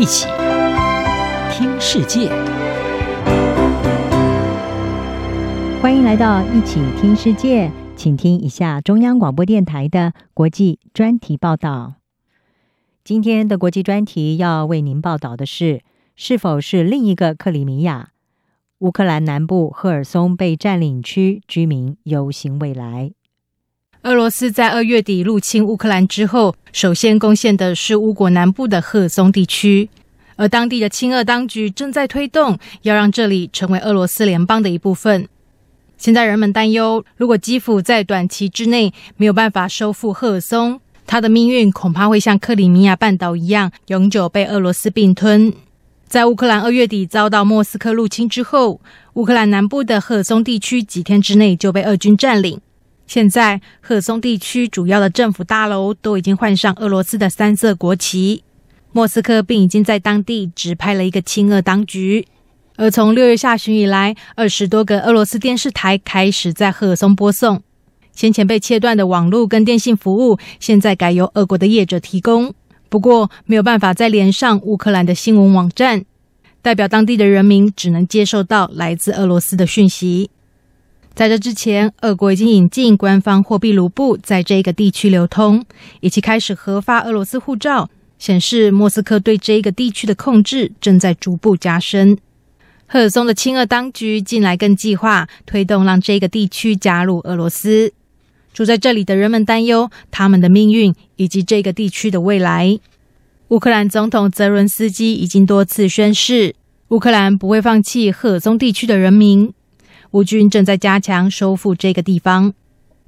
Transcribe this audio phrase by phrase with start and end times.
[0.00, 0.26] 一起
[1.52, 2.30] 听世界，
[5.82, 11.96] 欢迎来到一起听世界，请听一下中央广播电台的国际专题报道。
[13.04, 15.82] 今天的国际专题要为您报道的是，
[16.16, 18.12] 是否是另一个克里米亚？
[18.78, 23.12] 乌克兰南部赫尔松被占领区居民忧心未来。
[24.02, 29.90] 俄罗斯在二月底入侵乌克兰之后，首先攻陷的是乌国南部的赫松地区，
[30.36, 35.28] 而当地的亲俄当局正在推动要让这里成为俄罗斯联邦的一部分。
[35.98, 45.52] 现在人们担忧，如果基辅在短期之内没有办法收复赫松，他的命运恐怕会像克里米亚半岛一样，永久被俄罗斯并吞。
[46.08, 48.80] 在乌克兰二月底遭到莫斯科入侵之后，
[49.12, 52.58] 乌克兰南部的赫松地区几天之内就被俄军占领。
[53.10, 58.44] 现在，赫松地区主要的政府大楼都已经换上俄罗斯的三色国旗。
[58.92, 62.24] 莫斯科并已经在当地指派了一个亲俄当局。
[62.76, 67.60] 而从六月下旬以来，二十多个俄罗斯电视台开始在赫松播送。
[68.12, 72.54] 先前被切断的网络跟电信服务，现在改由俄国的业者提供。
[72.88, 76.04] 不过，没有办法再连上乌克兰的新闻网站，
[76.62, 80.30] 代表当地的人民只能接受到来自俄罗斯的讯息。
[81.20, 85.62] 在这之前，俄国已经引进官方货币卢布在这个地区流通，
[86.00, 92.16] 以及开始核发俄罗斯护照，显示莫斯科对这个地区的控制正在逐步加深。
[92.86, 97.92] 赫尔松的亲俄当局近来更计划推动让这个地区加入俄罗斯。
[98.54, 102.80] 住在这里的人们担忧他们的命运以及这个地区的未来。
[103.48, 106.54] 乌克兰总统泽伦斯基已经多次宣誓，
[106.88, 109.52] 乌克兰不会放弃赫尔松地区的人民。
[110.12, 112.52] 乌军正在加强收复这个地方，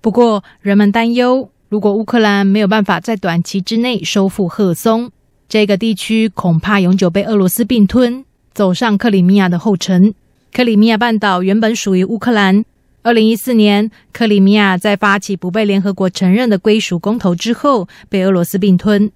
[0.00, 5.10] 不过人们担忧，如果乌克兰没有办法在短期之内收复赫松，
[5.48, 10.14] 这个地区恐怕永久被俄罗斯并吞，走上克里米亚的后尘。
[10.52, 12.64] 克里米亚半岛原本属于乌克兰，
[13.02, 19.10] 二零一四年，克里米亚在发起不被联合国承认的归属公投之后，被俄罗斯并吞。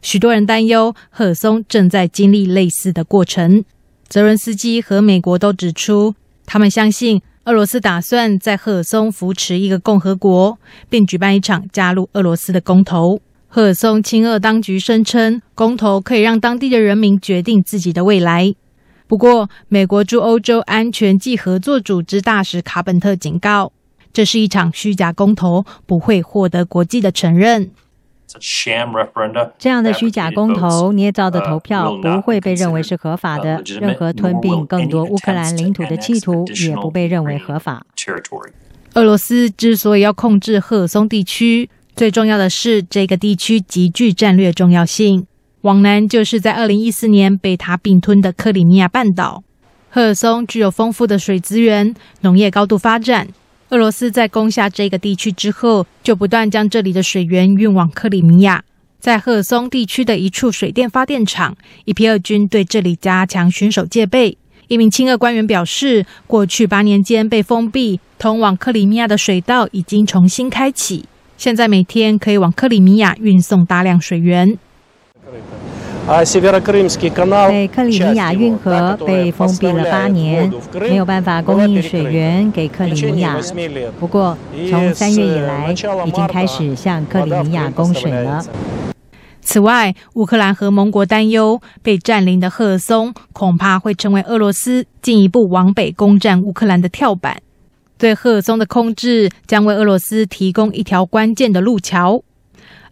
[0.00, 3.62] 许多人担忧，赫松正在经历类似的过程。
[4.08, 6.14] 泽伦斯基和美国都指出。
[6.46, 10.58] 他们相信俄罗斯打算在赫尔松扶持一个共和国，
[10.88, 13.20] 并举办一场加入俄罗斯的公投。
[13.48, 18.54] 赫尔松亲俄当局声称，公投可以让当地的人民决定自己的未来。
[19.06, 23.72] 不过，美国驻欧洲安全及合作组织大使卡本特警告，
[24.12, 27.70] 这是一场虚假公投，不会获得国际的承认。
[29.58, 33.62] 这样的虚假公投、捏造的投票不会被认为是合法的。
[33.80, 37.86] 任何吞并更多乌克兰领土的企图也不被认为合法。
[38.94, 45.26] 俄罗斯之所以要控制赫尔松地区，最重要的是这个地区极具战略重要性。
[45.62, 49.42] 往南就是在二零一四年被他并吞的克里米亚半岛。
[49.90, 53.28] 赫尔松具有丰富的水资源，农业高度发展。
[53.70, 58.62] 俄罗斯在攻下这个地区之后，就不断将这里的水源运往克里米亚。
[59.00, 64.38] 在赫松地区的一处水电发电厂，一批俄军对这里加强巡守戒备。
[64.68, 71.04] 一名亲俄官员表示，过去八年间被封闭、通往克里米亚的水道已经重新开启，
[71.36, 74.56] 现在每天可以往克里米亚运送大量水源。
[76.08, 83.36] 北克里米亚运河被封闭了八年，没有办法供应水源给克里米亚。
[83.98, 84.38] 不过，
[84.70, 85.72] 从三月以来，
[86.06, 88.44] 已经开始向克里米亚供水了。
[89.40, 97.42] 此外，乌克兰和盟国担忧，被占领的赫尔松恐怕会成为俄罗斯进一步往北攻占乌克兰的跳板。
[97.98, 102.22] 对赫尔松的控制，将为俄罗斯提供一条关键的路桥。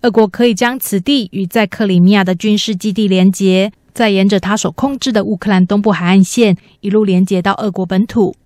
[0.04, 8.37] 俄国可以将此地与在克里米亚的军事基地连接，再沿着他所控制的乌克兰东部海岸线一路连接到俄国本土。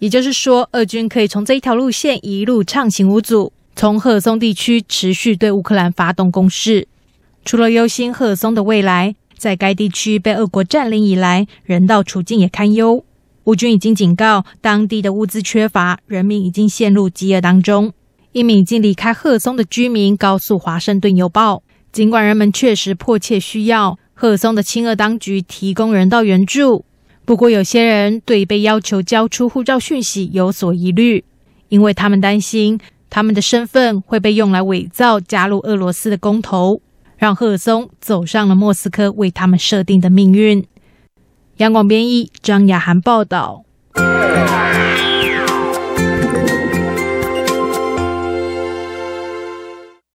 [0.00, 6.86] 也就是说，俄军可以从这一条路线一路畅行无阻，从赫尔松地区持续对乌克兰发动攻势。
[7.42, 13.02] 除了忧心赫尔松的未来，在该地区被俄国占领以来，人道处境也堪忧。
[13.44, 17.94] 乌军已经警告，当地的物资缺乏，人民已经陷入饥饿当中。
[18.38, 21.56] 一名已经离开赫松的居民告诉《华盛顿邮报》，
[21.90, 26.84] 尽管人们确实迫切需要赫松的亲俄当局提供人道援助，
[27.24, 31.24] 不过有些人对被要求交出护照讯息有所疑虑，
[31.68, 32.78] 因为他们担心
[33.10, 36.80] 他们的身份会被用来伪造加入俄罗斯的公投，
[37.16, 40.64] 让赫松走上了莫斯科为他们设定的命运。
[41.56, 43.64] 央广编译张雅涵报道。